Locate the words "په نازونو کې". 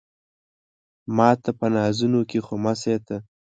1.59-2.39